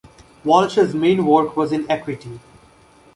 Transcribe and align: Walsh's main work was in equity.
Walsh's 0.43 0.95
main 0.95 1.27
work 1.27 1.55
was 1.55 1.71
in 1.71 1.85
equity. 1.87 2.39